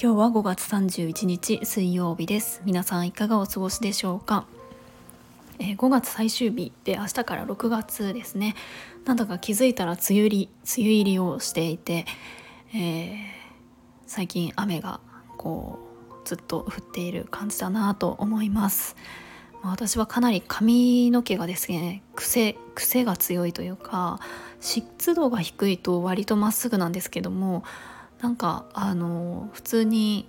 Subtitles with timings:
[0.00, 2.62] 今日は5月31日水曜日です。
[2.64, 4.46] 皆さんいかがお過ごしでしょうか、
[5.58, 8.54] えー、5月最終日で明日から6月ですね。
[9.06, 12.06] なんだか気づいたら梅雨入り梅雨入りをしていて、
[12.72, 13.16] えー、
[14.06, 15.00] 最近雨が
[15.36, 18.94] こうずっと降っている感じだなと思います。
[19.64, 24.20] 私はかなり髪の毛がですね癖癖が強いというか
[24.60, 27.64] 湿度が低いと割とまっすぐなんですけども
[28.20, 30.28] なんかあの普通に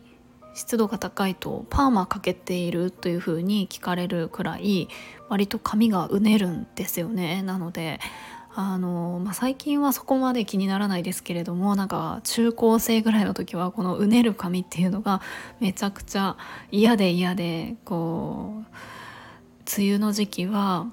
[0.54, 4.90] 湿度が高いとパーマかけているというふうに聞かれるくらい
[5.30, 7.42] 割と髪がうねるんですよね。
[7.44, 8.00] なので
[8.56, 15.22] あの、まあ、最近はそこまで気にならないですけれどもなんか中高生ぐらいの時はこのうねる髪っていうのが
[15.59, 16.36] めちゃくちゃ
[16.72, 18.66] 嫌で嫌でこう
[19.78, 20.88] 梅雨の時期は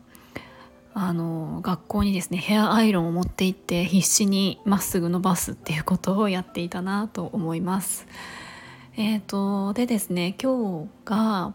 [0.99, 8.07] あの学校にですねヘアアイロンを持って行って必死にまっすぐ伸ばすっていうことをやっていたなと思います。
[8.97, 11.53] えーと、でですね今日が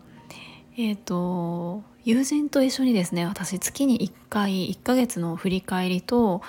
[0.77, 6.41] えーと友人と一緒にですね私月に1回1ヶ月の振り返りと、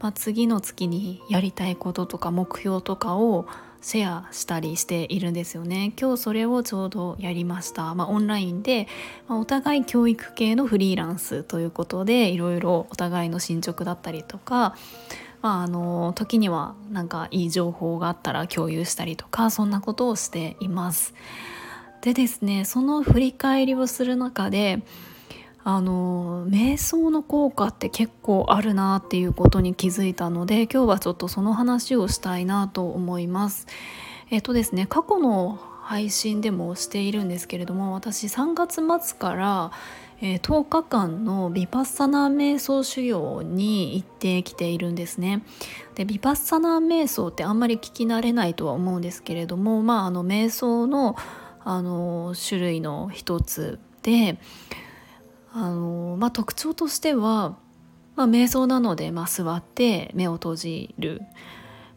[0.00, 3.46] まあ、次の月にやりたいこととか目標とかを
[3.82, 8.88] シェアしたりしているんですよね今日それをちょうどやりました、まあ、オンラインで、
[9.28, 14.76] まあ、お互い教育系のフリーランスということでいろいろお互いの進捗だったりとか
[15.42, 21.14] まあ、あの時にはなんかいい情報があったら共有したりとかそんなことをしています。
[22.00, 24.82] でですねその振り返りをする中で
[25.64, 33.66] あの瞑想の効果って結構あるなっていうことに気づいたので今日はちょっとその話をしたいなと思います。
[34.30, 39.72] えっとですね過去の配信でもしているんですけれども私3月末から、
[40.20, 45.42] えー、10日間のビパッサナー瞑想修行に行ってきているんですね。
[45.94, 51.14] でビパッサナー瞑想ってあんまり聞き慣れないとは思うんですけれどもまああの瞑想の
[51.64, 54.38] あの種類の一つで
[55.52, 57.56] あの、まあ、特徴としては、
[58.16, 61.22] まあ、瞑想なので、まあ、座って目を閉じる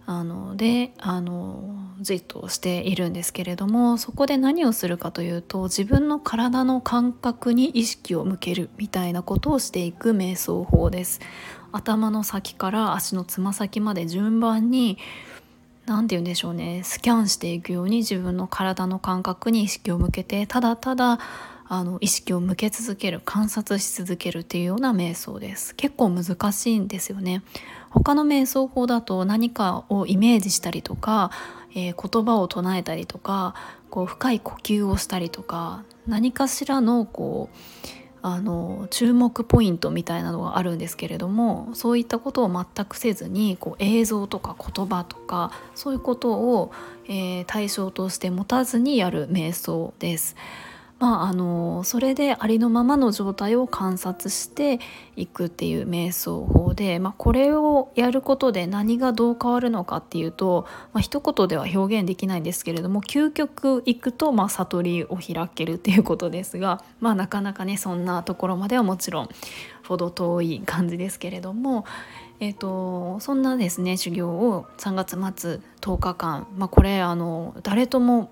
[0.08, 11.22] あのであのじっとしているんですけれどもそこで何をするかというと自分の体の感覚に意識を向けるみたいなことをしていく瞑想法です。
[11.72, 14.98] 頭の先から足のつま先まで順番に
[15.85, 16.81] 何て言うんでしょうね。
[16.84, 21.19] スキャンしていくように自分の体の感覚に意識を向けてただただ
[21.68, 25.75] あの意識を向け続ける観察し続けるっていうような瞑想です。
[25.75, 27.44] 結構難しいんですよね。
[27.90, 31.31] 他の瞑想法だと何かをイメージしたりとか、
[31.74, 33.56] えー、言葉を唱えたりとか
[33.90, 37.57] こう深い呼吸をしたりとか何かしらのこう
[38.28, 46.72] あの注目ポイントみたいなのがあるんですけれどもそういったことを全くせずにこう映像とか言葉とかそういうことを、
[47.08, 50.36] えー、対象として持たずにやる瞑想です。
[51.06, 54.80] まあ、あのそれでありのままの状態を観察して
[55.16, 69.30] いくっていう瞑想法で、まあ、これをやることで何がどう変わるのかっていうと、まあ、一言では表現できないんですけれども究極いくと、まあ、悟りを開けるっていうことですが、まあ、なかなかねそんなところまではもちろん
[69.88, 71.86] ほど遠い感じですけれども。
[72.42, 78.30] えーと、そんなですね修行を3月末10日間、まあ、これあの誰とも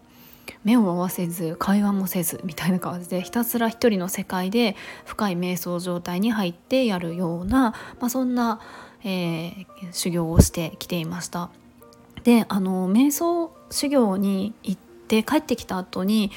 [0.64, 8.60] 目を合わせず会話もせずみたいな感じでひたすら一人の世界で深い瞑想状態に入ってやるような、まあ、そんな、
[9.04, 11.50] えー、修行をしてきていました。
[12.24, 16.32] であの瞑想修行に行って帰ってきた後に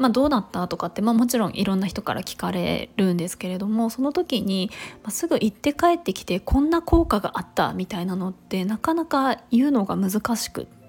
[0.00, 4.70] まあ、どうだったとかって、まあ、もちろんいろんな人から聞かれるんですけれどもその時に、
[5.02, 10.79] まあ、すぐ行って帰ってきてこんな効果があったみたいなのってなかなか言うのが難しくって。、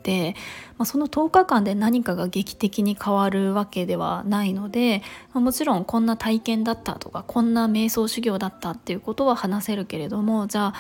[0.78, 5.02] まあ、その10日間で何かが劇的に変わるわけではないので、
[5.34, 10.76] まあ、もちろんこんな体験だったとかこんな瞑想修行だったっていうことは話せるけれどもじゃあ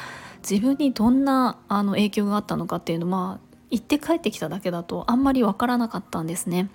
[0.50, 3.40] 自分にどんなあの影響があったのかっていうのは
[3.70, 6.70] 行って帰ってきただけだとあんまり分からなかったんですね。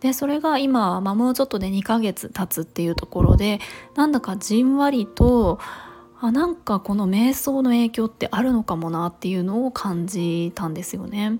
[0.00, 3.60] でそれが今、まあ、もうちょっとで2ヶ月経つっていうところで
[3.94, 5.58] なんだかじんわりと
[6.26, 11.38] あなんかこの瞑想の影響ってあるのかもなっていうのを感じたんですよね。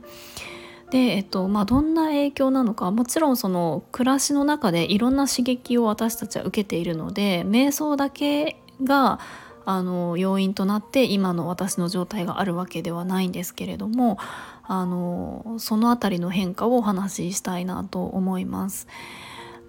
[0.90, 9.18] で、えっとまあ、どんな影響なのかもちろんその暮らしの中でいろんな刺激を私たちは受けているので瞑想だけが
[9.64, 14.16] あの要因となって今の私の状態があるわけではないんですけれども
[14.62, 18.86] あのその辺りの変化をお話ししたいなと思います。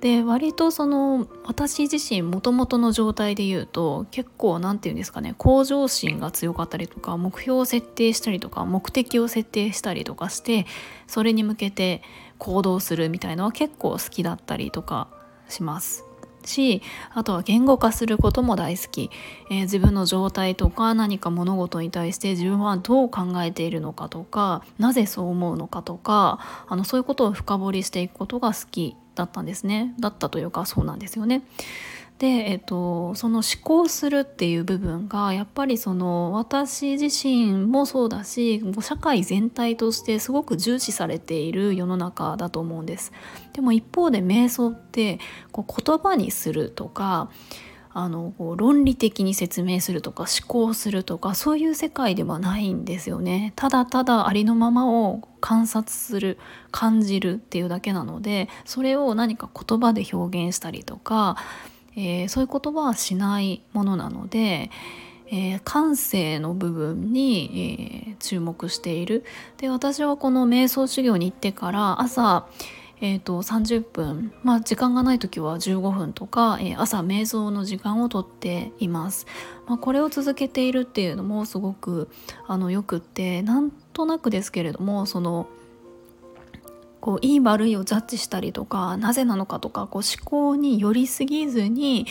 [0.02, 10.68] で割とその私自身もともとの状態で言うと結構何て言うんですかね向上心が強かったりとか目標を設定したりとか目的を設定したりとかして
[11.08, 12.04] それに向けて
[12.38, 15.08] 行動するみたいのは結構好きだったりとか
[15.50, 16.07] します。
[16.48, 16.82] し
[17.14, 19.10] あとは言語化することも大好き、
[19.50, 31.42] えー、自分の状態とか何か物事に対して自分はどう考えているのかとかなぜそう思うのかとかあのそういうことを深掘りしていくことが好きだったんですねだったというかそうなんですよね。
[32.20, 43.12] で、えっと、その思考するっていう部分がやっぱりその私自身もそうだし社会全体としてすごく重視されている世の中だと思うんです。
[43.54, 45.20] でも一方で瞑想って
[45.52, 47.30] こう言葉にするとか
[48.00, 56.38] あのこう論理的に説明するとか思考するとかそういう世界ではないんですよねただただありのままを観察する
[56.70, 61.38] 感じるっていうだけなのでそれを何か言葉で表現したりとか
[61.98, 64.70] えー、そういうことはしないものなので、
[65.30, 69.26] えー、感性の部分に、えー、注目している。
[69.58, 72.48] で私はこの瞑想修行に行ってから朝、
[73.02, 79.28] えーと、30分、まあ、時間がない時は15分とか、えー、朝瞑想の時間をとっています、
[79.68, 82.10] まあ、これを続けているっていうのもすごく
[82.48, 85.48] あのよくってなんとなくですけれどもその
[87.08, 92.06] こういい悪いをジャッジしたりとかなぜなのかとかこう思考に寄りすぎずに、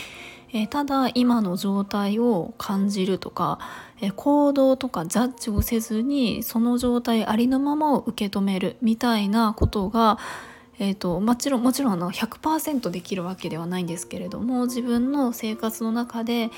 [0.55, 3.59] えー、ただ今の状態を感じるとか、
[4.01, 10.19] えー、行動とかジャッジをせずにその状態ありのままを受け止めるみたいなことが
[10.79, 16.51] えーと、もちろんもちろんあの100%できるわけではないんですけれども自分の生活の中で、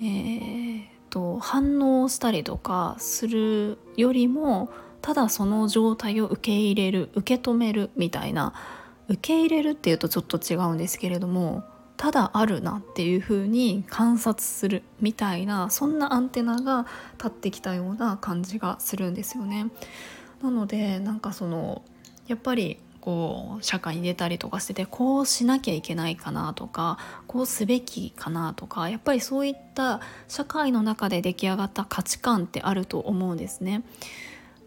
[0.00, 4.68] えーと反応したりとかするよりも
[5.02, 8.52] ただその状態を受け入れる受け止めるみたいな
[9.08, 11.64] 受け入れるっていうとちょっと違うんですけれども
[11.96, 19.68] ただあるなっていう風に観察するみたいなそんなアンテナが立ってきたような感じがするんですよね。
[20.42, 21.82] なのでなんかその
[22.26, 33.84] やっぱりこう社会に出たりとかしててこうしなきゃいけないかなとかこうすべきかなとかやっぱりそういった社会の中で出来上がった価値観ってあると思うんですね。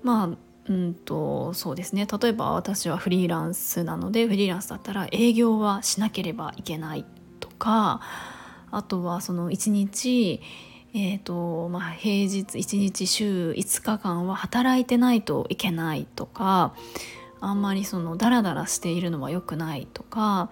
[0.04, 0.38] まあ
[0.70, 2.06] うんとそうですね。
[2.06, 7.06] 例えば私はフリーランスなのでフリーランスだったら営業はしなければいけない
[7.40, 8.02] とか
[8.72, 10.42] あとはその1日
[10.92, 16.74] えーとまあ、平日1日週5日間は働いてないといけないとか
[17.42, 20.50] あんまりそのダラダラしているのは良くないとか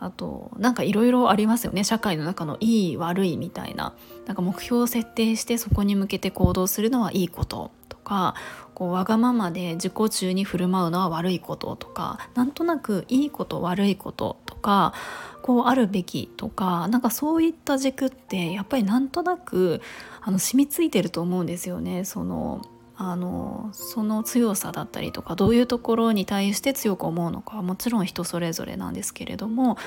[0.00, 1.84] あとなんかいろいろありますよね。
[1.84, 3.94] 社会の中のいい悪いみたいな。
[4.26, 7.70] なんか目標を設定してそこに向けて行動するのはいいこと。
[8.10, 8.34] か
[8.74, 14.94] こうわがままで自己中に振る舞うのは悪いこととかなんとなくいいこと悪いこととか
[15.42, 19.80] こうあるべきとかなんかそういった軸ってやっぱりなんとなく
[20.20, 22.04] あの染みついてると思うんですよね。
[22.04, 22.62] その
[23.02, 29.78] あのその強さだったりとかどういうところに対して強く思うのかはもちろん人それぞれなんですけれども、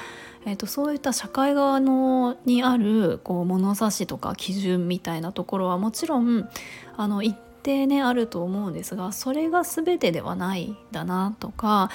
[0.48, 6.50] えーと、そういった社会側のにあるこう物差しとか基準みたいなところはもちろん
[6.98, 11.90] あの一定ねあると思うんですがそれが全てではないんだなとか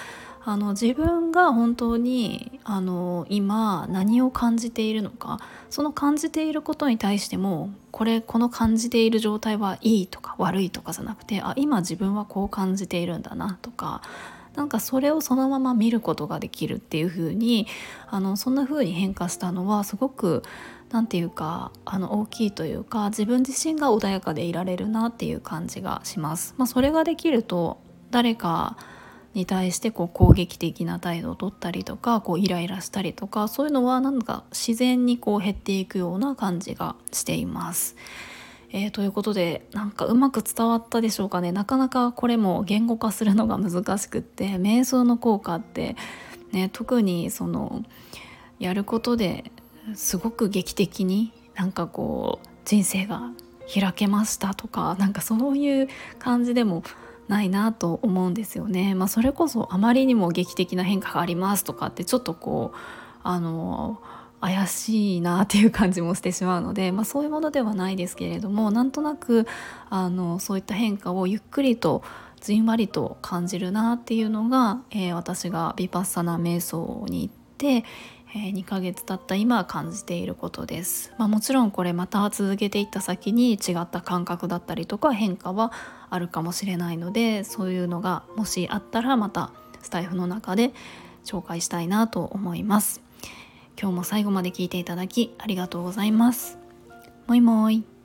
[0.45, 14.01] あの自分が本当にあの今何を感じているのかその感じていることに対してもこれこの感じている状態はいいとか悪いとかじゃなくてあ今自分はこう感じているんだなとか
[14.59, 17.67] なんかそれをそのまま見ることができるっていう風に
[18.09, 20.43] あにそんな風に変化したのはすごく
[20.91, 26.55] 何て言うかあの大きいというか自分自身が穏やかでいられるなっていう感じがします。
[26.57, 27.79] まあ、それができると
[28.11, 28.77] 誰か
[29.35, 37.97] に対してこう攻撃的な態度をとったりとかこうイライラしたりとかそういうのはなんか自然にこう減っていくような感じがしています。
[38.71, 45.97] えー、ということでなんかうまく伝わったでしょうかねなかなかこれも言語化するのが難しくって瞑想の効果って
[46.53, 47.83] ね特にその
[48.59, 49.51] やることで
[49.95, 53.31] すごく劇的になんかこう人生が
[53.73, 56.83] 開けましたとかなんかそういう感じでも
[57.29, 58.95] ないなと思うんですよね。
[58.95, 62.77] まあ、それこそあまりにも劇的な変化がありますとかってちょっとこう
[63.23, 64.01] あの
[64.41, 69.47] 怪しいなっていう感じもしてしまうので、まあ、そういうものではないですけれどもなんとなく
[69.91, 72.03] あのそういった変化をゆっくりと
[72.41, 77.85] じんわりと感じるなっていうのが、えー、私がビパッサナ瞑想に行って、
[78.47, 85.73] え、2ヶ月経った今感じていることです、まあ、もちろんこれまた続けていった先に違った感覚だったりとか変化は
[86.11, 89.53] あるかもしれないのでそういうのがもしあったらまた
[89.83, 90.73] スタイフの中で
[91.25, 93.03] 紹介したいなと思います。
[93.81, 96.59] 今日も最後まで聞いていただきありがとうございます。
[97.27, 97.98] もいもい。